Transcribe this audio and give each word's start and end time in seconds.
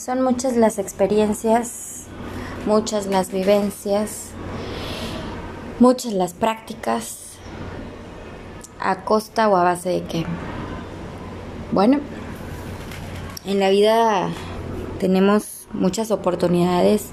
Son 0.00 0.22
muchas 0.22 0.56
las 0.56 0.78
experiencias, 0.78 2.04
muchas 2.64 3.04
las 3.04 3.30
vivencias, 3.30 4.30
muchas 5.78 6.14
las 6.14 6.32
prácticas, 6.32 7.36
a 8.80 9.04
costa 9.04 9.50
o 9.50 9.56
a 9.56 9.62
base 9.62 9.90
de 9.90 10.02
qué. 10.04 10.24
Bueno, 11.70 12.00
en 13.44 13.60
la 13.60 13.68
vida 13.68 14.30
tenemos 15.00 15.66
muchas 15.74 16.10
oportunidades 16.10 17.08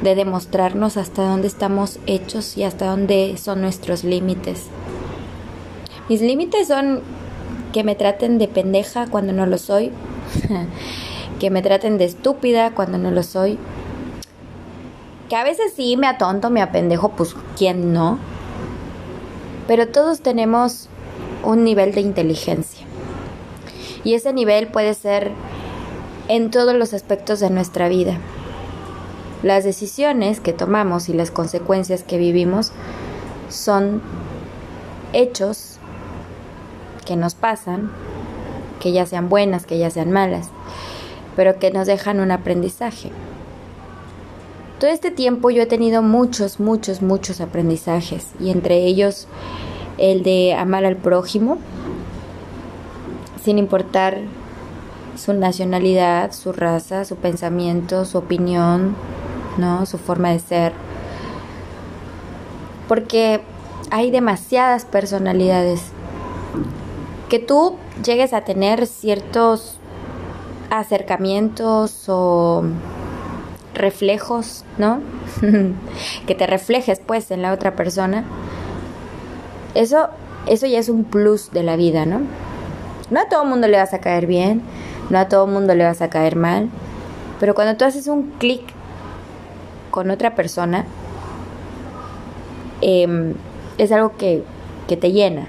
de 0.00 0.14
demostrarnos 0.14 0.96
hasta 0.96 1.24
dónde 1.24 1.46
estamos 1.46 1.98
hechos 2.06 2.56
y 2.56 2.62
hasta 2.62 2.86
dónde 2.86 3.36
son 3.36 3.60
nuestros 3.60 4.02
límites. 4.02 4.62
Mis 6.08 6.22
límites 6.22 6.68
son 6.68 7.02
que 7.74 7.84
me 7.84 7.96
traten 7.96 8.38
de 8.38 8.48
pendeja 8.48 9.08
cuando 9.08 9.34
no 9.34 9.44
lo 9.44 9.58
soy, 9.58 9.92
que 11.38 11.50
me 11.50 11.62
traten 11.62 11.98
de 11.98 12.04
estúpida 12.04 12.72
cuando 12.74 12.98
no 12.98 13.10
lo 13.10 13.22
soy, 13.22 13.58
que 15.28 15.36
a 15.36 15.44
veces 15.44 15.72
sí 15.74 15.96
me 15.96 16.06
atonto, 16.06 16.50
me 16.50 16.60
apendejo, 16.60 17.10
pues 17.10 17.36
quién 17.56 17.92
no, 17.92 18.18
pero 19.68 19.88
todos 19.88 20.20
tenemos 20.20 20.88
un 21.44 21.64
nivel 21.64 21.94
de 21.94 22.00
inteligencia. 22.00 22.84
Y 24.02 24.14
ese 24.14 24.32
nivel 24.32 24.66
puede 24.66 24.94
ser 24.94 25.30
en 26.28 26.50
todos 26.50 26.74
los 26.74 26.94
aspectos 26.94 27.40
de 27.40 27.50
nuestra 27.50 27.88
vida. 27.88 28.18
Las 29.42 29.64
decisiones 29.64 30.40
que 30.40 30.52
tomamos 30.52 31.08
y 31.08 31.12
las 31.12 31.30
consecuencias 31.30 32.02
que 32.02 32.18
vivimos 32.18 32.72
son 33.48 34.02
hechos 35.12 35.78
que 37.06 37.16
nos 37.16 37.34
pasan, 37.34 37.90
que 38.80 38.92
ya 38.92 39.06
sean 39.06 39.28
buenas, 39.28 39.66
que 39.66 39.78
ya 39.78 39.90
sean 39.90 40.10
malas, 40.12 40.50
pero 41.40 41.58
que 41.58 41.70
nos 41.70 41.86
dejan 41.86 42.20
un 42.20 42.32
aprendizaje. 42.32 43.10
Todo 44.78 44.90
este 44.90 45.10
tiempo 45.10 45.48
yo 45.48 45.62
he 45.62 45.66
tenido 45.66 46.02
muchos, 46.02 46.60
muchos, 46.60 47.00
muchos 47.00 47.40
aprendizajes 47.40 48.26
y 48.38 48.50
entre 48.50 48.84
ellos 48.84 49.26
el 49.96 50.22
de 50.22 50.52
amar 50.52 50.84
al 50.84 50.96
prójimo 50.96 51.56
sin 53.42 53.56
importar 53.56 54.18
su 55.16 55.32
nacionalidad, 55.32 56.32
su 56.32 56.52
raza, 56.52 57.06
su 57.06 57.16
pensamiento, 57.16 58.04
su 58.04 58.18
opinión, 58.18 58.94
¿no? 59.56 59.86
su 59.86 59.96
forma 59.96 60.32
de 60.32 60.40
ser. 60.40 60.72
Porque 62.86 63.40
hay 63.90 64.10
demasiadas 64.10 64.84
personalidades 64.84 65.84
que 67.30 67.38
tú 67.38 67.76
llegues 68.04 68.34
a 68.34 68.42
tener 68.42 68.86
ciertos 68.86 69.79
acercamientos 70.70 72.04
o 72.08 72.64
reflejos, 73.74 74.64
¿no? 74.78 75.00
que 76.26 76.34
te 76.34 76.46
reflejes 76.46 77.00
pues 77.04 77.30
en 77.30 77.42
la 77.42 77.52
otra 77.52 77.76
persona. 77.76 78.24
Eso 79.74 80.08
eso 80.46 80.66
ya 80.66 80.78
es 80.78 80.88
un 80.88 81.04
plus 81.04 81.50
de 81.52 81.62
la 81.62 81.76
vida, 81.76 82.06
¿no? 82.06 82.20
No 83.10 83.20
a 83.20 83.28
todo 83.28 83.42
el 83.42 83.48
mundo 83.48 83.68
le 83.68 83.76
vas 83.76 83.92
a 83.92 84.00
caer 84.00 84.26
bien, 84.26 84.62
no 85.10 85.18
a 85.18 85.28
todo 85.28 85.44
el 85.46 85.52
mundo 85.52 85.74
le 85.74 85.84
vas 85.84 86.00
a 86.00 86.10
caer 86.10 86.36
mal, 86.36 86.68
pero 87.38 87.54
cuando 87.54 87.76
tú 87.76 87.84
haces 87.84 88.06
un 88.06 88.30
clic 88.38 88.62
con 89.90 90.10
otra 90.10 90.34
persona, 90.34 90.86
em, 92.80 93.34
es 93.78 93.92
algo 93.92 94.16
que, 94.16 94.44
que 94.88 94.96
te 94.96 95.12
llena, 95.12 95.46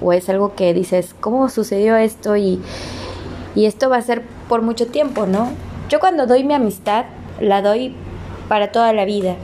o 0.00 0.12
es 0.12 0.28
algo 0.28 0.54
que 0.54 0.74
dices, 0.74 1.14
¿cómo 1.20 1.48
sucedió 1.48 1.96
esto? 1.96 2.36
Y, 2.36 2.60
y 3.54 3.66
esto 3.66 3.90
va 3.90 3.98
a 3.98 4.02
ser 4.02 4.22
por 4.52 4.60
mucho 4.60 4.86
tiempo, 4.86 5.24
¿no? 5.24 5.48
Yo 5.88 5.98
cuando 5.98 6.26
doy 6.26 6.44
mi 6.44 6.52
amistad, 6.52 7.06
la 7.40 7.62
doy 7.62 7.96
para 8.50 8.70
toda 8.70 8.92
la 8.92 9.06
vida. 9.06 9.36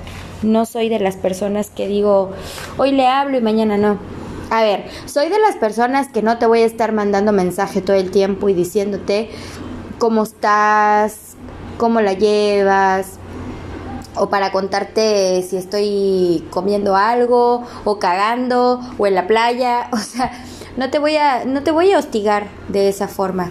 No 0.42 0.66
soy 0.66 0.90
de 0.90 0.98
las 0.98 1.16
personas 1.16 1.70
que 1.70 1.88
digo, 1.88 2.32
hoy 2.76 2.92
le 2.92 3.06
hablo 3.06 3.38
y 3.38 3.40
mañana 3.40 3.78
no. 3.78 3.96
A 4.50 4.60
ver, 4.60 4.84
soy 5.06 5.30
de 5.30 5.38
las 5.38 5.56
personas 5.56 6.08
que 6.08 6.20
no 6.20 6.36
te 6.36 6.44
voy 6.44 6.60
a 6.60 6.66
estar 6.66 6.92
mandando 6.92 7.32
mensaje 7.32 7.80
todo 7.80 7.96
el 7.96 8.10
tiempo 8.10 8.50
y 8.50 8.52
diciéndote 8.52 9.30
cómo 9.96 10.24
estás, 10.24 11.36
cómo 11.78 12.02
la 12.02 12.12
llevas, 12.12 13.12
o 14.14 14.28
para 14.28 14.52
contarte 14.52 15.40
si 15.40 15.56
estoy 15.56 16.46
comiendo 16.50 16.96
algo 16.96 17.64
o 17.86 17.98
cagando 17.98 18.78
o 18.98 19.06
en 19.06 19.14
la 19.14 19.26
playa, 19.26 19.88
o 19.92 19.96
sea, 19.96 20.32
no 20.76 20.90
te 20.90 20.98
voy 20.98 21.16
a 21.16 21.46
no 21.46 21.62
te 21.62 21.70
voy 21.70 21.92
a 21.92 21.98
hostigar 21.98 22.48
de 22.68 22.90
esa 22.90 23.08
forma. 23.08 23.50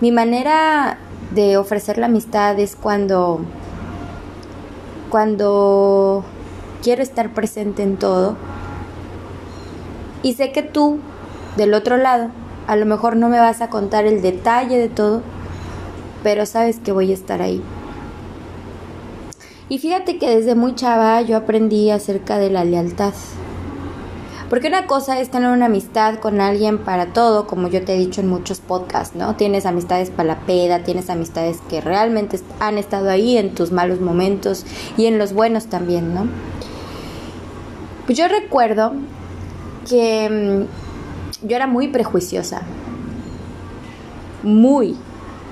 Mi 0.00 0.12
manera 0.12 0.98
de 1.34 1.56
ofrecer 1.56 1.98
la 1.98 2.06
amistad 2.06 2.58
es 2.58 2.76
cuando 2.76 3.40
cuando 5.10 6.24
quiero 6.82 7.02
estar 7.02 7.32
presente 7.32 7.82
en 7.82 7.96
todo 7.96 8.36
y 10.22 10.34
sé 10.34 10.52
que 10.52 10.62
tú 10.62 10.98
del 11.56 11.72
otro 11.72 11.96
lado 11.96 12.30
a 12.66 12.76
lo 12.76 12.84
mejor 12.84 13.16
no 13.16 13.28
me 13.28 13.38
vas 13.38 13.60
a 13.60 13.70
contar 13.70 14.04
el 14.06 14.22
detalle 14.22 14.76
de 14.76 14.88
todo, 14.88 15.22
pero 16.22 16.46
sabes 16.46 16.78
que 16.80 16.92
voy 16.92 17.12
a 17.12 17.14
estar 17.14 17.40
ahí. 17.40 17.62
Y 19.68 19.78
fíjate 19.78 20.18
que 20.18 20.34
desde 20.34 20.54
muy 20.54 20.74
chava 20.74 21.22
yo 21.22 21.36
aprendí 21.36 21.90
acerca 21.90 22.38
de 22.38 22.50
la 22.50 22.64
lealtad. 22.64 23.14
Porque 24.48 24.68
una 24.68 24.86
cosa 24.86 25.18
es 25.18 25.30
tener 25.30 25.50
una 25.50 25.66
amistad 25.66 26.20
con 26.20 26.40
alguien 26.40 26.78
para 26.78 27.06
todo, 27.12 27.46
como 27.46 27.68
yo 27.68 27.84
te 27.84 27.94
he 27.94 27.98
dicho 27.98 28.20
en 28.20 28.28
muchos 28.28 28.60
podcasts, 28.60 29.16
¿no? 29.16 29.34
Tienes 29.34 29.66
amistades 29.66 30.10
para 30.10 30.28
la 30.28 30.40
peda, 30.40 30.84
tienes 30.84 31.10
amistades 31.10 31.58
que 31.68 31.80
realmente 31.80 32.38
han 32.60 32.78
estado 32.78 33.10
ahí 33.10 33.36
en 33.38 33.54
tus 33.54 33.72
malos 33.72 34.00
momentos 34.00 34.64
y 34.96 35.06
en 35.06 35.18
los 35.18 35.32
buenos 35.32 35.66
también, 35.66 36.14
¿no? 36.14 36.28
Pues 38.06 38.16
yo 38.16 38.28
recuerdo 38.28 38.92
que 39.88 40.66
mm, 41.42 41.46
yo 41.48 41.56
era 41.56 41.66
muy 41.66 41.88
prejuiciosa. 41.88 42.62
Muy, 44.44 44.96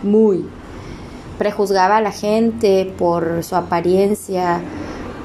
muy 0.05 0.47
prejuzgaba 1.39 1.97
a 1.97 2.01
la 2.01 2.13
gente 2.13 2.93
por 2.97 3.43
su 3.43 3.57
apariencia, 3.57 4.61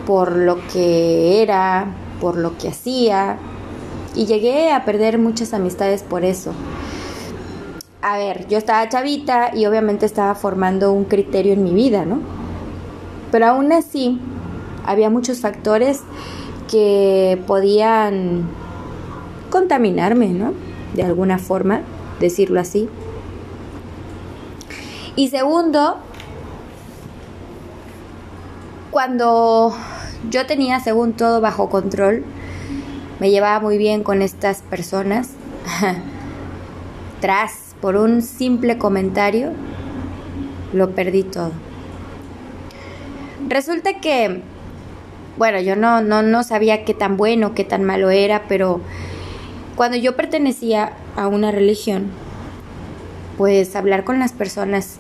por 0.06 0.36
lo 0.36 0.58
que 0.68 1.42
era, 1.42 1.88
por 2.20 2.38
lo 2.38 2.58
que 2.58 2.70
hacía. 2.70 3.38
Y 4.16 4.26
llegué 4.26 4.72
a 4.72 4.86
perder 4.86 5.18
muchas 5.18 5.54
amistades 5.54 6.04
por 6.04 6.26
eso. 6.26 6.54
A 8.02 8.18
ver, 8.18 8.48
yo 8.48 8.58
estaba 8.58 8.88
chavita 8.90 9.52
y 9.56 9.66
obviamente 9.66 10.06
estaba 10.06 10.34
formando 10.36 10.92
un 10.92 11.06
criterio 11.06 11.54
en 11.54 11.64
mi 11.64 11.74
vida, 11.74 12.06
¿no? 12.06 12.20
Pero 13.32 13.48
aún 13.48 13.72
así, 13.72 14.20
había 14.86 15.10
muchos 15.10 15.42
factores 15.42 16.02
que 16.70 17.42
podían 17.46 18.48
contaminarme, 19.50 20.30
¿no? 20.30 20.54
De 20.96 21.04
alguna 21.04 21.38
forma, 21.38 21.82
decirlo 22.20 22.60
así. 22.60 22.90
Y 25.16 25.28
segundo, 25.28 25.98
cuando 28.92 29.76
yo 30.30 30.46
tenía, 30.46 30.80
según 30.80 31.14
todo, 31.14 31.42
bajo 31.42 31.70
control, 31.70 32.24
me 33.20 33.32
llevaba 33.32 33.60
muy 33.60 33.78
bien 33.78 34.04
con 34.04 34.22
estas 34.22 34.62
personas, 34.62 35.32
tras, 37.22 37.76
por 37.82 37.96
un 37.96 38.22
simple 38.22 38.78
comentario, 38.78 39.52
lo 40.74 40.92
perdí 40.92 41.24
todo. 41.24 41.52
Resulta 43.48 44.00
que, 44.00 44.42
bueno, 45.38 45.60
yo 45.60 45.76
no, 45.76 46.02
no, 46.02 46.22
no 46.22 46.44
sabía 46.44 46.86
qué 46.86 46.94
tan 46.94 47.18
bueno, 47.18 47.54
qué 47.56 47.64
tan 47.64 47.84
malo 47.84 48.10
era, 48.10 48.44
pero 48.48 48.82
cuando 49.76 49.98
yo 49.98 50.16
pertenecía 50.16 50.94
a 51.16 51.28
una 51.28 51.52
religión, 51.52 52.08
pues 53.38 53.76
hablar 53.76 54.04
con 54.04 54.20
las 54.20 54.34
personas 54.34 54.98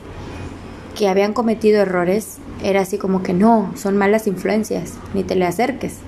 que 0.97 1.07
habían 1.07 1.33
cometido 1.33 1.81
errores 1.81 2.37
era 2.63 2.81
así 2.81 2.97
como 2.97 3.23
que 3.23 3.33
no, 3.33 3.71
son 3.75 3.97
malas 3.97 4.27
influencias, 4.27 4.93
ni 5.13 5.23
te 5.23 5.35
le 5.35 5.45
acerques. 5.45 5.99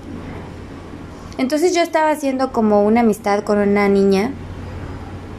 Entonces 1.42 1.74
yo 1.74 1.82
estaba 1.82 2.12
haciendo 2.12 2.52
como 2.52 2.84
una 2.84 3.00
amistad 3.00 3.42
con 3.42 3.58
una 3.58 3.88
niña 3.88 4.30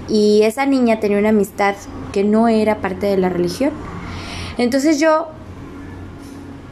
y 0.10 0.42
esa 0.42 0.66
niña 0.66 1.00
tenía 1.00 1.18
una 1.18 1.30
amistad 1.30 1.76
que 2.12 2.26
no 2.26 2.50
era 2.50 2.82
parte 2.82 3.08
de 3.08 3.16
la 3.16 3.30
religión. 3.30 3.72
Entonces 4.58 5.00
yo 5.00 5.30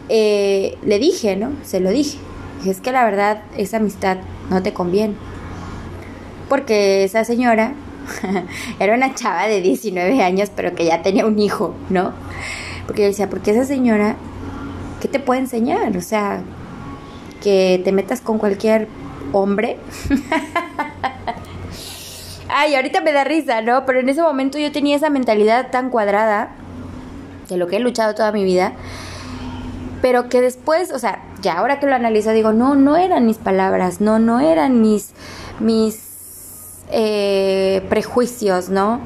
eh, 0.09 0.77
le 0.83 0.99
dije, 0.99 1.37
¿no? 1.37 1.53
Se 1.63 1.79
lo 1.79 1.91
dije. 1.91 2.17
Es 2.65 2.81
que 2.81 2.91
la 2.91 3.05
verdad 3.05 3.43
esa 3.55 3.77
amistad 3.77 4.17
no 4.49 4.61
te 4.61 4.73
conviene. 4.73 5.13
Porque 6.49 7.05
esa 7.05 7.23
señora 7.23 7.73
era 8.81 8.95
una 8.95 9.15
chava 9.15 9.47
de 9.47 9.61
19 9.61 10.21
años, 10.21 10.51
pero 10.53 10.75
que 10.75 10.83
ya 10.83 11.03
tenía 11.03 11.25
un 11.25 11.39
hijo, 11.39 11.73
¿no? 11.89 12.11
Porque 12.85 13.03
yo 13.03 13.07
decía, 13.07 13.29
porque 13.29 13.51
esa 13.51 13.63
señora, 13.63 14.17
¿qué 14.99 15.07
te 15.07 15.21
puede 15.21 15.39
enseñar? 15.39 15.95
O 15.95 16.01
sea, 16.01 16.41
que 17.41 17.79
te 17.85 17.93
metas 17.93 18.19
con 18.19 18.37
cualquier 18.37 18.89
hombre. 19.31 19.77
Ay, 22.53 22.75
ahorita 22.75 23.01
me 23.01 23.13
da 23.13 23.23
risa, 23.23 23.61
¿no? 23.61 23.85
Pero 23.85 24.01
en 24.01 24.09
ese 24.09 24.21
momento 24.21 24.57
yo 24.57 24.71
tenía 24.71 24.97
esa 24.97 25.09
mentalidad 25.09 25.71
tan 25.71 25.89
cuadrada 25.89 26.49
de 27.49 27.57
lo 27.57 27.67
que 27.67 27.77
he 27.77 27.79
luchado 27.79 28.13
toda 28.13 28.31
mi 28.31 28.43
vida, 28.43 28.73
pero 30.01 30.27
que 30.29 30.41
después, 30.41 30.91
o 30.91 30.99
sea, 30.99 31.23
ya 31.41 31.59
ahora 31.59 31.79
que 31.79 31.85
lo 31.85 31.95
analizo 31.95 32.31
digo, 32.31 32.51
no, 32.51 32.75
no 32.75 32.97
eran 32.97 33.25
mis 33.25 33.37
palabras, 33.37 34.01
no, 34.01 34.19
no 34.19 34.39
eran 34.39 34.81
mis, 34.81 35.13
mis 35.59 36.81
eh, 36.91 37.85
prejuicios, 37.89 38.69
¿no? 38.69 38.99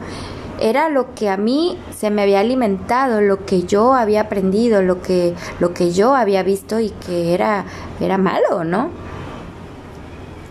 Era 0.59 0.89
lo 0.89 1.13
que 1.13 1.29
a 1.29 1.37
mí 1.37 1.77
se 1.95 2.09
me 2.09 2.23
había 2.23 2.39
alimentado, 2.39 3.21
lo 3.21 3.45
que 3.45 3.63
yo 3.63 3.93
había 3.93 4.21
aprendido, 4.21 4.81
lo 4.81 5.01
que, 5.01 5.35
lo 5.59 5.73
que 5.73 5.91
yo 5.91 6.15
había 6.15 6.43
visto 6.43 6.79
y 6.79 6.89
que 6.89 7.33
era, 7.33 7.65
era 7.99 8.17
malo, 8.17 8.63
¿no? 8.63 8.89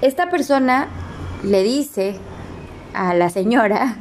Esta 0.04 0.28
persona 0.28 0.88
le 1.44 1.62
dice 1.62 2.16
a 2.92 3.14
la 3.14 3.30
señora 3.30 3.96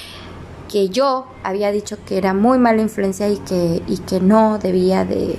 que 0.68 0.88
yo 0.88 1.28
había 1.44 1.70
dicho 1.70 1.96
que 2.04 2.18
era 2.18 2.34
muy 2.34 2.58
mala 2.58 2.82
influencia 2.82 3.28
y 3.28 3.36
que, 3.36 3.80
y 3.86 3.98
que 3.98 4.18
no 4.18 4.58
debía 4.58 5.04
de, 5.04 5.36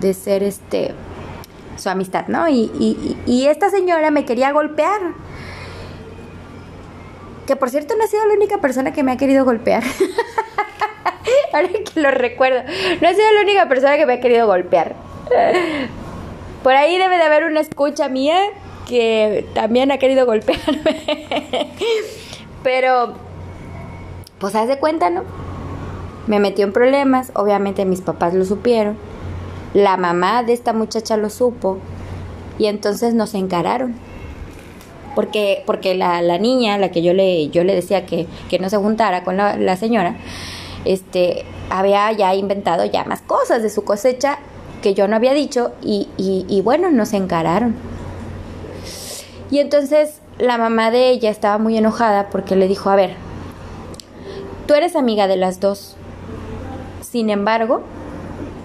de 0.00 0.14
ser 0.14 0.42
este 0.42 0.92
su 1.76 1.88
amistad, 1.88 2.26
¿no? 2.26 2.48
Y, 2.48 3.16
y, 3.24 3.46
esta 3.46 3.70
señora 3.70 4.10
me 4.10 4.24
quería 4.24 4.50
golpear. 4.50 5.00
Que 7.46 7.54
por 7.54 7.70
cierto 7.70 7.94
no 7.96 8.02
ha 8.02 8.08
sido 8.08 8.26
la 8.26 8.34
única 8.34 8.58
persona 8.58 8.92
que 8.92 9.04
me 9.04 9.12
ha 9.12 9.16
querido 9.16 9.44
golpear. 9.44 9.84
Ahora 11.52 11.68
que 11.68 12.00
lo 12.00 12.10
recuerdo. 12.10 12.64
No 13.00 13.08
ha 13.08 13.14
sido 13.14 13.32
la 13.34 13.42
única 13.42 13.68
persona 13.68 13.96
que 13.96 14.04
me 14.04 14.14
ha 14.14 14.20
querido 14.20 14.48
golpear. 14.48 14.96
Por 16.64 16.72
ahí 16.72 16.98
debe 16.98 17.18
de 17.18 17.22
haber 17.22 17.44
una 17.44 17.60
escucha 17.60 18.08
mía 18.08 18.36
que 18.92 19.46
también 19.54 19.90
ha 19.90 19.98
querido 19.98 20.26
golpearme. 20.26 20.96
Pero, 22.62 23.14
pues 24.38 24.54
haz 24.54 24.68
de 24.68 24.78
cuenta, 24.78 25.10
¿no? 25.10 25.22
Me 26.26 26.38
metió 26.40 26.64
en 26.64 26.72
problemas. 26.72 27.32
Obviamente 27.34 27.84
mis 27.84 28.00
papás 28.02 28.34
lo 28.34 28.44
supieron 28.44 28.96
la 29.74 29.96
mamá 29.96 30.42
de 30.42 30.52
esta 30.52 30.72
muchacha 30.72 31.16
lo 31.16 31.30
supo 31.30 31.78
y 32.58 32.66
entonces 32.66 33.14
nos 33.14 33.34
encararon. 33.34 33.94
Porque, 35.14 35.62
porque 35.66 35.94
la, 35.94 36.22
la 36.22 36.38
niña, 36.38 36.78
la 36.78 36.90
que 36.90 37.02
yo 37.02 37.12
le, 37.12 37.48
yo 37.48 37.64
le 37.64 37.74
decía 37.74 38.06
que, 38.06 38.26
que 38.48 38.58
no 38.58 38.70
se 38.70 38.78
juntara 38.78 39.24
con 39.24 39.36
la, 39.36 39.76
señora, 39.76 40.16
este, 40.86 41.44
había 41.68 42.10
ya 42.12 42.34
inventado 42.34 42.86
ya 42.86 43.04
más 43.04 43.20
cosas 43.20 43.62
de 43.62 43.68
su 43.68 43.84
cosecha 43.84 44.38
que 44.80 44.94
yo 44.94 45.08
no 45.08 45.16
había 45.16 45.34
dicho 45.34 45.72
y, 45.82 46.08
y, 46.16 46.46
y, 46.48 46.62
bueno, 46.62 46.90
nos 46.90 47.12
encararon. 47.12 47.74
Y 49.52 49.58
entonces 49.58 50.22
la 50.38 50.56
mamá 50.56 50.90
de 50.90 51.10
ella 51.10 51.28
estaba 51.28 51.58
muy 51.58 51.76
enojada 51.76 52.30
porque 52.30 52.56
le 52.56 52.68
dijo, 52.68 52.88
a 52.88 52.96
ver, 52.96 53.16
tú 54.66 54.72
eres 54.72 54.96
amiga 54.96 55.28
de 55.28 55.36
las 55.36 55.60
dos. 55.60 55.94
Sin 57.02 57.28
embargo, 57.28 57.82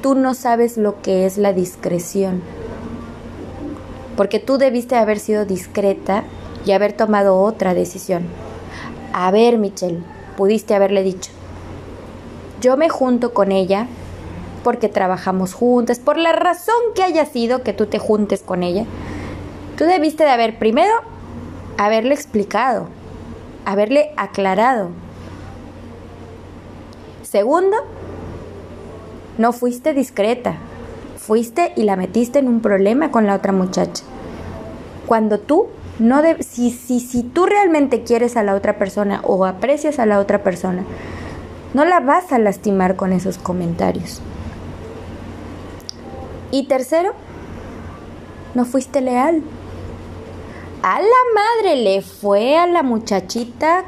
tú 0.02 0.16
no 0.16 0.34
sabes 0.34 0.78
lo 0.78 1.02
que 1.02 1.26
es 1.26 1.38
la 1.38 1.52
discreción. 1.52 2.42
Porque 4.16 4.40
tú 4.40 4.58
debiste 4.58 4.96
haber 4.96 5.20
sido 5.20 5.44
discreta 5.44 6.24
y 6.66 6.72
haber 6.72 6.94
tomado 6.94 7.38
otra 7.42 7.74
decisión. 7.74 8.26
A 9.12 9.30
ver, 9.30 9.58
Michelle, 9.58 10.04
pudiste 10.38 10.74
haberle 10.74 11.04
dicho. 11.04 11.32
Yo 12.62 12.78
me 12.78 12.88
junto 12.88 13.34
con 13.34 13.52
ella 13.52 13.88
porque 14.64 14.88
trabajamos 14.88 15.54
juntas, 15.54 16.00
por 16.00 16.18
la 16.18 16.32
razón 16.32 16.76
que 16.96 17.04
haya 17.04 17.26
sido 17.26 17.62
que 17.62 17.74
tú 17.74 17.88
te 17.88 18.00
juntes 18.00 18.42
con 18.42 18.64
ella. 18.64 18.86
Tú 19.78 19.86
debiste 19.86 20.24
de 20.24 20.32
haber 20.32 20.58
primero 20.58 20.92
haberle 21.78 22.16
explicado, 22.16 22.88
haberle 23.64 24.12
aclarado. 24.18 24.90
Segundo, 27.22 27.78
no 29.38 29.54
fuiste 29.54 29.94
discreta. 29.94 30.56
Fuiste 31.18 31.74
y 31.76 31.84
la 31.84 31.96
metiste 31.96 32.40
en 32.40 32.48
un 32.48 32.62
problema 32.62 33.12
con 33.12 33.28
la 33.28 33.36
otra 33.36 33.52
muchacha. 33.52 34.04
Cuando 35.06 35.40
tú 35.40 35.68
no 36.00 36.22
de, 36.22 36.42
si, 36.42 36.72
si, 36.72 37.00
si 37.00 37.22
tú 37.22 37.46
realmente 37.46 38.04
quieres 38.04 38.36
a 38.38 38.44
la 38.44 38.56
otra 38.56 38.78
persona 38.80 39.22
o 39.24 39.46
aprecias 39.46 40.00
a 40.00 40.06
la 40.06 40.20
otra 40.20 40.42
persona, 40.42 40.84
no 41.74 41.86
la 41.86 42.00
vas 42.00 42.32
a 42.32 42.40
lastimar 42.40 42.96
con 42.96 43.14
esos 43.14 43.38
comentarios. 43.38 44.22
Y 46.50 46.68
tercero, 46.68 47.12
no 48.56 48.66
fuiste 48.66 49.02
leal. 49.02 49.44
A 50.90 51.02
la 51.02 51.06
madre 51.36 51.76
le 51.76 52.02
fue 52.02 52.56
a 52.56 52.66
la 52.66 52.82
muchachita 52.82 53.84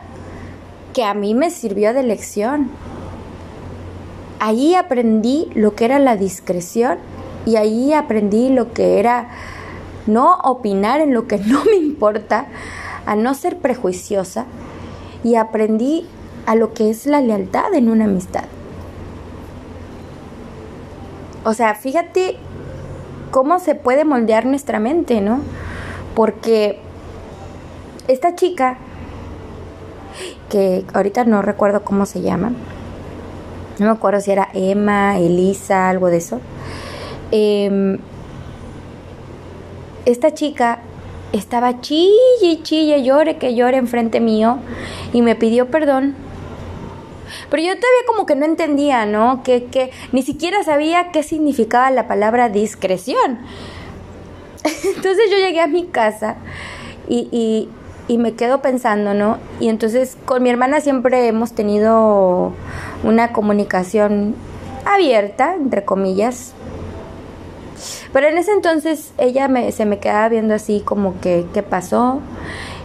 que 0.94 1.06
a 1.06 1.13
mí 1.13 1.34
me 1.34 1.50
sirvió 1.50 1.94
de 1.94 2.04
lección. 2.04 2.69
Allí 4.42 4.75
aprendí 4.75 5.48
lo 5.56 5.75
que 5.75 5.86
era 5.86 5.98
la 6.00 6.18
discreción 6.18 6.98
y 7.46 7.56
allí 7.56 7.94
aprendí 7.94 8.50
lo 8.50 8.74
que 8.74 9.00
era 9.00 9.30
no 10.07 10.40
opinar 10.44 11.00
en 11.00 11.13
lo 11.13 11.25
que 11.25 11.38
no 11.46 11.63
me 11.63 11.78
importa, 11.78 12.48
a 13.06 13.16
no 13.16 13.34
ser 13.34 13.60
prejuiciosa 13.60 14.44
y 15.24 15.36
aprendí 15.36 16.06
a 16.48 16.56
lo 16.56 16.74
que 16.74 16.90
es 16.90 17.06
la 17.06 17.22
lealtad 17.22 17.74
en 17.75 17.90
una 17.90 18.06
amistad. 18.06 18.44
O 21.45 21.54
sea, 21.54 21.75
fíjate 21.75 22.36
cómo 23.31 23.60
se 23.60 23.75
puede 23.75 24.04
moldear 24.04 24.45
nuestra 24.45 24.81
mente, 24.81 25.22
¿no? 25.22 25.40
Porque 26.13 26.89
esta 28.10 28.36
chica, 28.36 28.78
que 30.50 30.84
ahorita 30.94 31.24
no 31.26 31.44
recuerdo 31.44 31.84
cómo 31.84 32.08
se 32.08 32.22
llama, 32.22 32.54
no 33.78 33.86
me 33.86 33.92
acuerdo 33.92 34.20
si 34.20 34.32
era 34.32 34.50
Emma, 34.54 35.20
Elisa, 35.20 35.90
algo 35.90 36.08
de 36.08 36.18
eso. 36.18 36.42
Em, 37.32 38.00
esta 40.06 40.34
chica 40.34 40.80
estaba 41.34 41.82
chille, 41.82 42.64
chille, 42.64 43.04
llore, 43.04 43.38
que 43.38 43.54
llore 43.54 43.78
enfrente 43.78 44.20
mío 44.20 44.58
y 45.14 45.22
me 45.22 45.36
pidió 45.36 45.70
perdón. 45.70 46.16
Pero 47.52 47.62
yo 47.62 47.70
todavía 47.70 48.08
como 48.08 48.26
que 48.26 48.36
no 48.36 48.46
entendía, 48.46 49.06
¿no? 49.06 49.44
Que, 49.44 49.66
que 49.66 49.92
ni 50.12 50.24
siquiera 50.24 50.64
sabía 50.64 51.12
qué 51.12 51.22
significaba 51.22 51.92
la 51.92 52.08
palabra 52.08 52.50
discreción. 52.50 53.38
Entonces 54.64 55.26
yo 55.32 55.38
llegué 55.38 55.62
a 55.62 55.68
mi 55.68 55.86
casa 55.86 56.38
y, 57.08 57.30
y 57.32 57.70
me 58.18 58.34
quedo 58.34 58.62
pensando, 58.62 59.14
¿no? 59.14 59.38
Y 59.60 59.70
entonces 59.70 60.18
con 60.26 60.42
mi 60.44 60.50
hermana 60.50 60.82
siempre 60.82 61.28
hemos 61.28 61.54
tenido 61.54 62.54
una 63.04 63.32
comunicación 63.32 64.36
abierta, 64.86 65.56
entre 65.56 65.86
comillas. 65.86 66.54
Pero 68.12 68.28
en 68.28 68.38
ese 68.38 68.52
entonces 68.52 69.14
ella 69.18 69.48
me, 69.48 69.72
se 69.72 69.86
me 69.86 70.00
quedaba 70.00 70.30
viendo 70.30 70.54
así 70.54 70.81
como 70.83 71.19
que, 71.22 71.45
¿qué 71.54 71.64
pasó? 71.64 72.22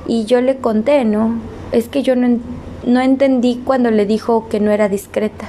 Y 0.07 0.27
yo 0.27 0.41
le 0.41 0.59
conté, 0.59 1.05
¿no? 1.05 1.39
Es 1.73 1.89
que 1.89 2.03
yo 2.03 2.15
no, 2.15 2.39
no 2.85 3.01
entendí 3.01 3.63
cuando 3.65 3.91
le 3.91 4.07
dijo 4.07 4.49
que 4.49 4.61
no 4.61 4.71
era 4.71 4.89
discreta. 4.89 5.49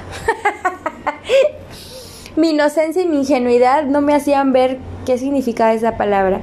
mi 2.36 2.50
inocencia 2.50 3.02
y 3.02 3.06
mi 3.06 3.18
ingenuidad 3.18 3.84
no 3.84 4.00
me 4.00 4.14
hacían 4.14 4.52
ver 4.52 4.78
qué 5.04 5.18
significaba 5.18 5.74
esa 5.74 5.96
palabra. 5.96 6.40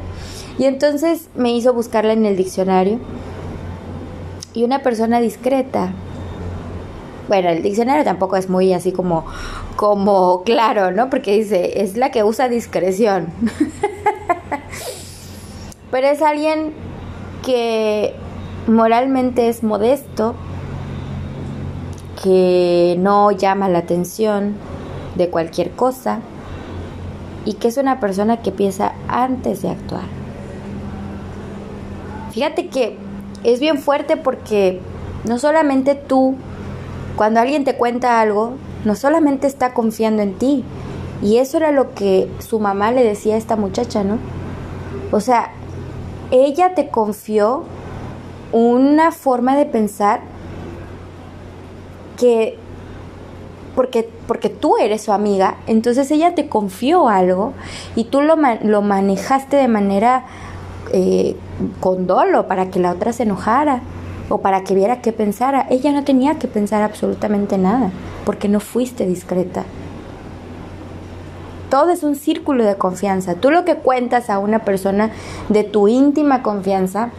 Y 0.57 0.65
entonces 0.65 1.29
me 1.36 1.51
hizo 1.51 1.74
buscarla 1.74 2.13
en 2.13 2.25
el 2.25 2.38
diccionario. 2.38 3.00
Y 4.53 4.63
una 4.63 4.79
persona 4.79 5.19
discreta. 5.19 5.91
Bueno, 7.27 7.50
el 7.50 7.63
diccionario 7.63 8.03
tampoco 8.03 8.36
es 8.36 8.50
muy 8.50 8.74
así 8.74 8.91
como, 8.91 9.25
como 9.75 10.43
claro, 10.43 10.91
¿no? 10.91 11.10
Porque 11.10 11.33
dice, 11.33 11.81
es 11.81 11.98
la 11.98 12.12
que 12.12 12.24
usa 12.24 12.50
discreción. 12.50 13.27
Pero 15.91 16.07
es 16.07 16.22
alguien 16.22 16.74
que 17.43 18.13
moralmente 18.67 19.50
es 19.50 19.63
modesto, 19.63 20.36
que 22.24 22.95
no 23.00 23.31
llama 23.31 23.69
la 23.69 23.79
atención 23.79 24.55
de 25.15 25.29
cualquier 25.29 25.72
cosa 25.72 26.19
y 27.45 27.53
que 27.53 27.67
es 27.67 27.77
una 27.77 28.00
persona 28.00 28.38
que 28.38 28.51
piensa 28.51 28.93
antes 29.07 29.62
de 29.62 29.69
actuar. 29.69 30.05
Fíjate 32.31 32.67
que 32.67 32.98
es 33.43 33.59
bien 33.59 33.77
fuerte 33.79 34.17
porque 34.17 34.79
no 35.25 35.39
solamente 35.39 35.95
tú, 35.95 36.35
cuando 37.15 37.39
alguien 37.39 37.63
te 37.63 37.75
cuenta 37.75 38.19
algo, 38.21 38.53
no 38.85 38.95
solamente 38.95 39.47
está 39.47 39.73
confiando 39.73 40.21
en 40.21 40.33
ti. 40.33 40.63
Y 41.21 41.38
eso 41.38 41.57
era 41.57 41.71
lo 41.71 41.93
que 41.93 42.29
su 42.39 42.59
mamá 42.59 42.91
le 42.91 43.03
decía 43.03 43.35
a 43.35 43.38
esta 43.38 43.55
muchacha, 43.55 44.03
¿no? 44.03 44.17
O 45.12 45.19
sea, 45.19 45.51
ella 46.31 46.73
te 46.75 46.89
confió 46.89 47.63
una 48.51 49.12
forma 49.12 49.55
de 49.55 49.65
pensar 49.65 50.21
que 52.17 52.57
porque, 53.75 54.07
porque 54.27 54.50
tú 54.50 54.77
eres 54.77 55.01
su 55.01 55.12
amiga, 55.13 55.57
entonces 55.65 56.12
ella 56.12 56.35
te 56.35 56.47
confió 56.47 57.09
algo 57.09 57.53
y 57.95 58.03
tú 58.05 58.21
lo, 58.21 58.35
lo 58.63 58.81
manejaste 58.81 59.57
de 59.57 59.67
manera 59.67 60.25
eh, 60.93 61.35
con 61.79 62.07
dolo 62.07 62.47
para 62.47 62.69
que 62.69 62.79
la 62.79 62.91
otra 62.91 63.13
se 63.13 63.23
enojara 63.23 63.81
o 64.29 64.38
para 64.38 64.63
que 64.63 64.75
viera 64.75 65.01
qué 65.01 65.12
pensara. 65.12 65.65
Ella 65.69 65.91
no 65.91 66.03
tenía 66.03 66.39
que 66.39 66.47
pensar 66.47 66.83
absolutamente 66.83 67.57
nada, 67.57 67.91
porque 68.25 68.47
no 68.47 68.59
fuiste 68.59 69.05
discreta. 69.05 69.63
Todo 71.69 71.89
es 71.89 72.03
un 72.03 72.15
círculo 72.15 72.63
de 72.63 72.75
confianza. 72.75 73.35
Tú 73.35 73.50
lo 73.50 73.65
que 73.65 73.75
cuentas 73.75 74.29
a 74.29 74.38
una 74.38 74.59
persona 74.59 75.09
de 75.50 75.63
tu 75.63 75.88
íntima 75.88 76.43
confianza, 76.43 77.09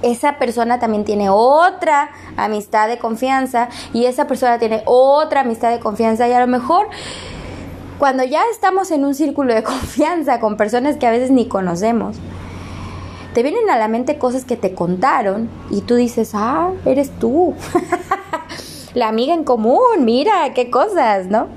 esa 0.00 0.38
persona 0.38 0.80
también 0.80 1.04
tiene 1.04 1.28
otra 1.28 2.10
amistad 2.36 2.88
de 2.88 2.98
confianza 2.98 3.68
y 3.92 4.06
esa 4.06 4.26
persona 4.26 4.58
tiene 4.58 4.82
otra 4.86 5.42
amistad 5.42 5.70
de 5.70 5.78
confianza 5.78 6.26
y 6.26 6.32
a 6.32 6.40
lo 6.40 6.46
mejor 6.46 6.88
cuando 7.98 8.24
ya 8.24 8.42
estamos 8.50 8.90
en 8.90 9.04
un 9.04 9.14
círculo 9.14 9.54
de 9.54 9.62
confianza 9.62 10.40
con 10.40 10.56
personas 10.56 10.96
que 10.96 11.06
a 11.06 11.10
veces 11.10 11.30
ni 11.30 11.46
conocemos, 11.46 12.16
te 13.34 13.42
vienen 13.42 13.70
a 13.70 13.78
la 13.78 13.88
mente 13.88 14.18
cosas 14.18 14.44
que 14.44 14.56
te 14.56 14.74
contaron 14.74 15.48
y 15.70 15.80
tú 15.82 15.94
dices, 15.94 16.32
ah, 16.34 16.70
eres 16.84 17.10
tú. 17.18 17.54
la 18.94 19.08
amiga 19.08 19.34
en 19.34 19.44
común, 19.44 19.80
mira, 20.00 20.52
qué 20.54 20.70
cosas, 20.70 21.26
¿no? 21.26 21.48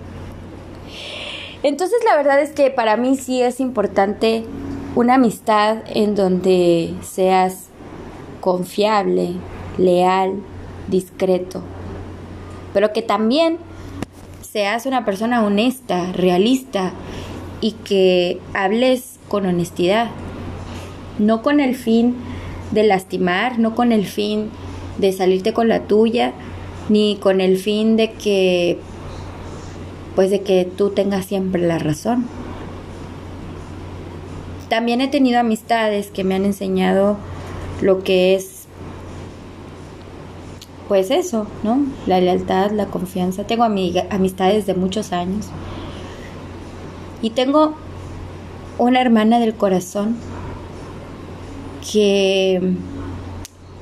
Entonces 1.63 1.97
la 2.05 2.15
verdad 2.15 2.39
es 2.41 2.51
que 2.51 2.69
para 2.69 2.95
mí 2.95 3.17
sí 3.17 3.41
es 3.41 3.59
importante 3.59 4.45
una 4.95 5.15
amistad 5.15 5.79
en 5.93 6.15
donde 6.15 6.93
seas 7.01 7.65
confiable, 8.39 9.33
leal, 9.77 10.35
discreto, 10.87 11.61
pero 12.73 12.93
que 12.93 13.01
también 13.01 13.57
seas 14.41 14.85
una 14.85 15.03
persona 15.03 15.43
honesta, 15.43 16.13
realista 16.13 16.93
y 17.59 17.71
que 17.71 18.39
hables 18.53 19.19
con 19.27 19.45
honestidad, 19.45 20.11
no 21.19 21.41
con 21.41 21.59
el 21.59 21.75
fin 21.75 22.15
de 22.71 22.83
lastimar, 22.83 23.59
no 23.59 23.75
con 23.75 23.91
el 23.91 24.05
fin 24.05 24.49
de 24.97 25.11
salirte 25.11 25.53
con 25.53 25.67
la 25.67 25.81
tuya, 25.81 26.33
ni 26.89 27.17
con 27.17 27.41
el 27.41 27.57
fin 27.57 27.97
de 27.97 28.11
que 28.13 28.79
pues 30.15 30.29
de 30.29 30.41
que 30.41 30.65
tú 30.65 30.91
tengas 30.91 31.25
siempre 31.25 31.61
la 31.61 31.77
razón. 31.77 32.25
También 34.69 35.01
he 35.01 35.07
tenido 35.07 35.39
amistades 35.39 36.09
que 36.09 36.23
me 36.23 36.35
han 36.35 36.45
enseñado 36.45 37.17
lo 37.81 38.03
que 38.03 38.35
es 38.35 38.65
pues 40.87 41.09
eso, 41.11 41.47
¿no? 41.63 41.79
La 42.05 42.21
lealtad, 42.21 42.71
la 42.71 42.85
confianza. 42.85 43.45
Tengo 43.45 43.63
amistades 43.63 44.65
de 44.65 44.75
muchos 44.75 45.11
años. 45.11 45.47
Y 47.21 47.31
tengo 47.31 47.73
una 48.77 49.01
hermana 49.01 49.39
del 49.39 49.55
corazón 49.55 50.15
que 51.91 52.75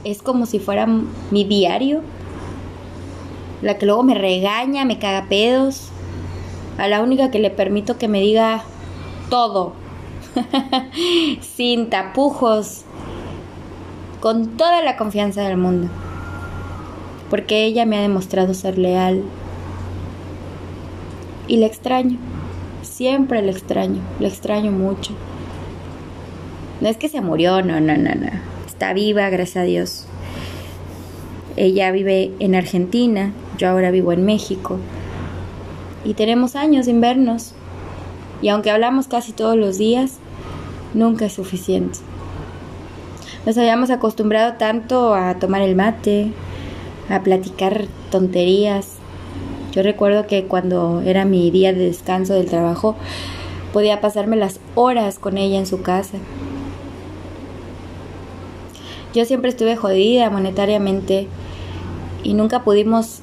es 0.04 0.22
como 0.22 0.46
si 0.46 0.60
fuera 0.60 0.88
mi 1.32 1.44
diario. 1.44 2.02
La 3.62 3.78
que 3.78 3.86
luego 3.86 4.04
me 4.04 4.16
regaña, 4.16 4.84
me 4.84 5.00
caga 5.00 5.28
pedos, 5.30 5.90
a 6.78 6.88
la 6.88 7.02
única 7.02 7.32
que 7.32 7.40
le 7.40 7.50
permito 7.50 7.98
que 7.98 8.08
me 8.08 8.20
diga 8.20 8.64
todo, 9.30 9.74
sin 11.56 11.90
tapujos, 11.90 12.84
con 14.20 14.58
toda 14.58 14.82
la 14.82 14.98
confianza 14.98 15.44
del 15.44 15.58
mundo, 15.58 15.88
porque 17.30 17.64
ella 17.66 17.86
me 17.86 17.98
ha 17.98 18.02
demostrado 18.02 18.54
ser 18.54 18.78
leal 18.78 19.24
y 21.48 21.58
le 21.58 21.66
extraño, 21.66 22.18
siempre 22.82 23.42
le 23.42 23.52
extraño, 23.52 24.02
le 24.20 24.28
extraño 24.28 24.72
mucho. 24.72 25.14
No 26.84 26.90
es 26.90 26.98
que 26.98 27.08
se 27.08 27.22
murió, 27.22 27.62
no, 27.62 27.80
no, 27.80 27.96
no, 27.96 28.14
no. 28.14 28.30
Está 28.68 28.92
viva, 28.92 29.30
gracias 29.30 29.56
a 29.56 29.64
Dios. 29.64 30.06
Ella 31.56 31.90
vive 31.92 32.34
en 32.40 32.56
Argentina, 32.56 33.32
yo 33.58 33.70
ahora 33.70 33.90
vivo 33.90 34.12
en 34.12 34.26
México 34.26 34.80
y 36.04 36.16
tenemos 36.16 36.58
años 36.58 36.88
sin 36.88 37.00
vernos. 37.00 37.54
Y 38.42 38.50
aunque 38.50 38.70
hablamos 38.70 39.08
casi 39.08 39.32
todos 39.32 39.56
los 39.56 39.78
días, 39.78 40.18
nunca 40.94 41.28
es 41.28 41.32
suficiente. 41.32 42.00
Nos 43.46 43.58
habíamos 43.58 43.90
acostumbrado 43.90 44.56
tanto 44.58 45.16
a 45.16 45.36
tomar 45.36 45.62
el 45.62 45.78
mate, 45.78 46.34
a 47.08 47.22
platicar 47.22 47.86
tonterías. 48.12 48.96
Yo 49.72 49.84
recuerdo 49.84 50.28
que 50.28 50.48
cuando 50.48 51.02
era 51.06 51.24
mi 51.24 51.50
día 51.50 51.72
de 51.72 51.86
descanso 51.86 52.34
del 52.34 52.48
trabajo, 52.48 52.98
podía 53.72 54.02
pasarme 54.02 54.36
las 54.36 54.60
horas 54.76 55.18
con 55.18 55.38
ella 55.38 55.60
en 55.60 55.66
su 55.66 55.82
casa. 55.82 56.18
Yo 59.14 59.26
siempre 59.26 59.50
estuve 59.50 59.76
jodida 59.76 60.30
monetariamente 60.30 61.28
y 62.24 62.34
nunca 62.34 62.64
pudimos 62.64 63.20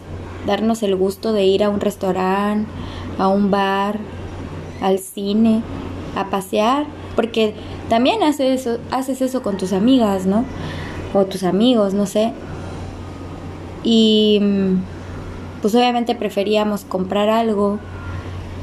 darnos 0.47 0.83
el 0.83 0.95
gusto 0.95 1.33
de 1.33 1.45
ir 1.45 1.65
a 1.65 1.69
un 1.69 1.81
restaurante, 1.81 2.71
a 3.19 3.29
un 3.29 3.51
bar, 3.51 3.99
al 4.81 4.99
cine, 4.99 5.63
a 6.17 6.31
pasear, 6.31 6.87
porque 7.17 7.55
también 7.89 8.23
haces 8.23 8.61
eso, 8.61 8.79
haces 8.91 9.21
eso 9.21 9.43
con 9.43 9.57
tus 9.57 9.73
amigas, 9.73 10.27
¿no? 10.27 10.45
O 11.13 11.25
tus 11.27 11.43
amigos, 11.43 11.93
no 11.93 12.07
sé. 12.07 12.33
Y 13.83 14.41
pues 15.61 15.75
obviamente 15.75 16.15
preferíamos 16.15 16.85
comprar 16.85 17.29
algo 17.29 17.79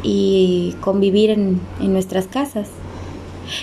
y 0.02 0.76
convivir 0.80 1.30
en, 1.32 1.60
en 1.82 1.92
nuestras 1.92 2.28
casas. 2.28 2.70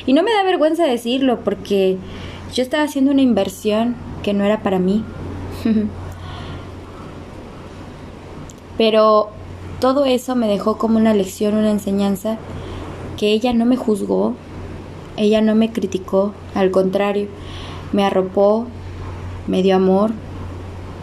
Y 0.06 0.12
no 0.12 0.22
me 0.22 0.32
da 0.32 0.42
vergüenza 0.44 0.84
decirlo 0.84 1.40
porque 1.44 1.98
yo 2.54 2.62
estaba 2.62 2.84
haciendo 2.84 3.10
una 3.10 3.22
inversión 3.22 3.96
que 4.22 4.32
no 4.32 4.44
era 4.44 4.62
para 4.62 4.78
mí. 4.78 5.04
Pero 8.78 9.30
todo 9.80 10.04
eso 10.04 10.36
me 10.36 10.46
dejó 10.46 10.78
como 10.78 10.98
una 10.98 11.14
lección, 11.14 11.54
una 11.56 11.70
enseñanza, 11.70 12.38
que 13.16 13.32
ella 13.32 13.52
no 13.52 13.64
me 13.64 13.76
juzgó, 13.76 14.34
ella 15.16 15.40
no 15.40 15.54
me 15.54 15.72
criticó, 15.72 16.32
al 16.54 16.70
contrario, 16.70 17.28
me 17.92 18.04
arropó, 18.04 18.66
me 19.46 19.62
dio 19.62 19.76
amor, 19.76 20.12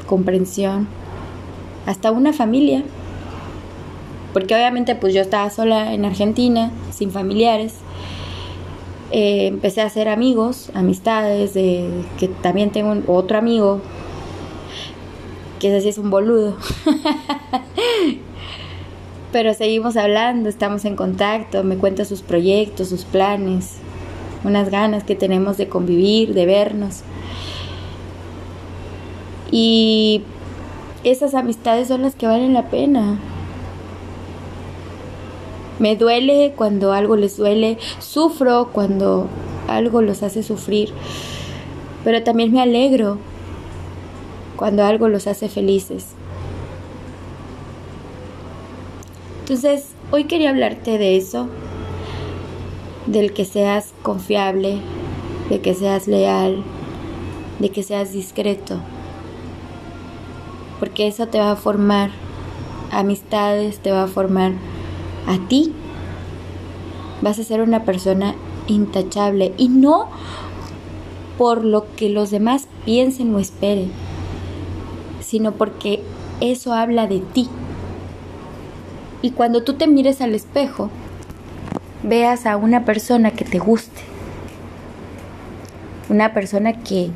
comprensión, 0.08 0.88
hasta 1.86 2.12
una 2.12 2.34
familia, 2.34 2.84
porque 4.34 4.55
obviamente 4.55 4.96
pues 4.96 5.13
yo 5.13 5.22
estaba 5.22 5.50
sola 5.50 5.93
en 5.93 6.05
Argentina, 6.05 6.72
sin 6.91 7.12
familiares, 7.12 7.75
eh, 9.12 9.48
empecé 9.48 9.82
a 9.82 9.86
hacer 9.86 10.08
amigos, 10.08 10.72
amistades, 10.74 11.53
de, 11.53 11.89
que 12.18 12.27
también 12.27 12.72
tengo 12.72 12.96
otro 13.08 13.38
amigo 13.38 13.82
que 15.60 15.68
ese 15.68 15.82
sí 15.82 15.89
es 15.89 15.98
un 15.98 16.10
boludo. 16.10 16.56
Pero 19.32 19.53
seguimos 19.53 19.96
hablando, 19.96 20.50
estamos 20.50 20.84
en 20.86 20.96
contacto, 20.96 21.63
me 21.63 21.77
cuenta 21.77 22.03
sus 22.03 22.22
proyectos, 22.22 22.89
sus 22.89 23.06
planes, 23.06 23.77
unas 24.44 24.70
ganas 24.70 25.03
que 25.03 25.15
tenemos 25.15 25.58
de 25.58 25.70
convivir, 25.70 26.34
de 26.34 26.46
vernos. 26.46 27.03
Y 29.51 30.24
esas 31.03 31.36
amistades 31.36 31.88
son 31.88 32.01
las 32.01 32.15
que 32.15 32.27
valen 32.27 32.53
la 32.53 32.70
pena. 32.70 33.20
Me 35.81 35.95
duele 35.95 36.53
cuando 36.55 36.93
algo 36.93 37.15
les 37.15 37.38
duele, 37.38 37.79
sufro 37.97 38.69
cuando 38.71 39.27
algo 39.67 40.03
los 40.03 40.21
hace 40.21 40.43
sufrir, 40.43 40.93
pero 42.03 42.21
también 42.21 42.51
me 42.51 42.61
alegro 42.61 43.17
cuando 44.57 44.85
algo 44.85 45.09
los 45.09 45.25
hace 45.25 45.50
felices. 45.50 46.09
Entonces, 49.39 49.95
hoy 50.11 50.25
quería 50.25 50.51
hablarte 50.51 51.00
de 51.00 51.17
eso, 51.17 51.47
del 53.07 53.33
que 53.33 53.45
seas 53.45 53.95
confiable, 54.03 54.77
de 55.50 55.61
que 55.61 55.73
seas 55.73 56.07
leal, 56.07 56.61
de 57.57 57.69
que 57.69 57.81
seas 57.81 58.13
discreto, 58.13 58.77
porque 60.79 61.07
eso 61.07 61.27
te 61.27 61.39
va 61.39 61.53
a 61.53 61.55
formar 61.55 62.11
amistades, 62.91 63.79
te 63.79 63.91
va 63.91 64.03
a 64.03 64.07
formar 64.07 64.51
a 65.27 65.37
ti. 65.47 65.73
Vas 67.21 67.39
a 67.39 67.43
ser 67.43 67.61
una 67.61 67.83
persona 67.83 68.35
intachable 68.67 69.53
y 69.57 69.69
no 69.69 70.09
por 71.37 71.65
lo 71.65 71.95
que 71.95 72.09
los 72.09 72.31
demás 72.31 72.67
piensen 72.85 73.33
o 73.33 73.39
esperen, 73.39 73.91
sino 75.21 75.53
porque 75.53 76.03
eso 76.39 76.73
habla 76.73 77.07
de 77.07 77.19
ti. 77.19 77.49
Y 79.21 79.31
cuando 79.31 79.63
tú 79.63 79.73
te 79.73 79.87
mires 79.87 80.21
al 80.21 80.33
espejo, 80.33 80.89
veas 82.03 82.45
a 82.45 82.57
una 82.57 82.85
persona 82.85 83.31
que 83.31 83.45
te 83.45 83.59
guste, 83.59 84.01
una 86.09 86.33
persona 86.33 86.73
que, 86.73 87.09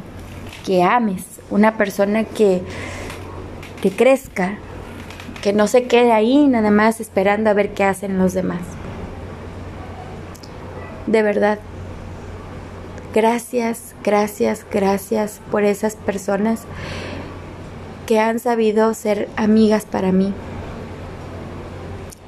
que 0.65 0.83
ames, 0.83 1.23
una 1.49 1.77
persona 1.77 2.23
que 2.23 2.61
te 3.81 3.91
crezca, 3.91 4.57
que 5.45 5.53
no 5.53 5.67
se 5.67 5.83
quede 5.83 6.11
ahí 6.11 6.47
nada 6.47 6.71
más 6.71 6.99
esperando 6.99 7.51
a 7.51 7.53
ver 7.53 7.75
qué 7.75 7.83
hacen 7.83 8.17
los 8.17 8.33
demás. 8.33 8.61
De 11.05 11.21
verdad, 11.21 11.59
Gracias, 13.13 13.93
gracias, 14.03 14.65
gracias 14.69 15.39
por 15.49 15.63
esas 15.63 15.95
personas 15.95 16.63
que 18.07 18.19
han 18.19 18.39
sabido 18.39 18.93
ser 18.95 19.29
amigas 19.37 19.85
para 19.85 20.11
mí, 20.11 20.33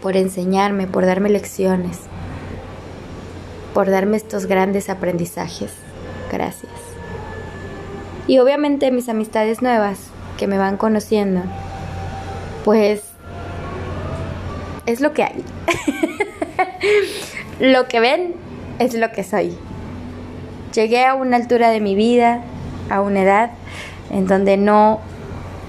por 0.02 0.16
enseñarme, 0.16 0.88
por 0.88 1.06
darme 1.06 1.28
lecciones, 1.28 2.00
por 3.74 3.90
darme 3.90 4.16
estos 4.16 4.46
grandes 4.46 4.90
aprendizajes. 4.90 5.72
Gracias. 6.32 6.72
Y 8.28 8.40
obviamente 8.40 8.92
mis 8.92 9.10
amistades 9.10 9.62
nuevas 9.62 10.00
que 10.38 10.48
me 10.48 10.58
van 10.58 10.78
conociendo, 10.78 11.42
pues 12.64 13.07
es 14.88 15.00
lo 15.00 15.14
que 15.14 15.24
hay. 15.24 15.46
lo 17.60 17.88
que 17.88 18.00
ven 18.00 18.34
es 18.80 18.96
lo 18.96 19.12
que 19.12 19.24
soy. 19.24 19.56
Llegué 20.74 21.06
a 21.06 21.14
una 21.14 21.38
altura 21.38 21.70
de 21.70 21.80
mi 21.80 21.94
vida, 21.94 22.42
a 22.90 23.02
una 23.02 23.22
edad 23.22 23.52
en 24.10 24.26
donde 24.26 24.58
no 24.58 25.02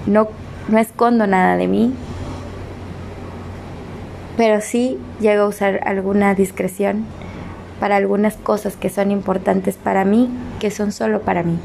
no, 0.05 0.27
no 0.67 0.79
escondo 0.79 1.27
nada 1.27 1.57
de 1.57 1.67
mí, 1.67 1.93
pero 4.37 4.61
sí 4.61 4.97
llego 5.19 5.43
a 5.43 5.47
usar 5.47 5.81
alguna 5.85 6.33
discreción 6.35 7.05
para 7.79 7.97
algunas 7.97 8.35
cosas 8.35 8.75
que 8.75 8.89
son 8.89 9.11
importantes 9.11 9.75
para 9.75 10.05
mí, 10.05 10.29
que 10.59 10.71
son 10.71 10.91
solo 10.91 11.21
para 11.21 11.43
mí. 11.43 11.57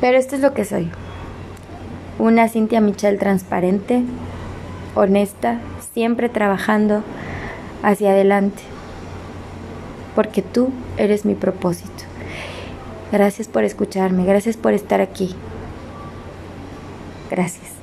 Pero 0.00 0.18
esto 0.18 0.34
es 0.34 0.40
lo 0.40 0.54
que 0.54 0.64
soy. 0.64 0.90
Una 2.20 2.48
Cintia 2.50 2.82
Michelle 2.82 3.16
transparente, 3.16 4.02
honesta, 4.94 5.58
siempre 5.94 6.28
trabajando 6.28 7.02
hacia 7.82 8.10
adelante. 8.10 8.62
Porque 10.14 10.42
tú 10.42 10.68
eres 10.98 11.24
mi 11.24 11.34
propósito. 11.34 12.04
Gracias 13.10 13.48
por 13.48 13.64
escucharme, 13.64 14.26
gracias 14.26 14.58
por 14.58 14.74
estar 14.74 15.00
aquí. 15.00 15.34
Gracias. 17.30 17.79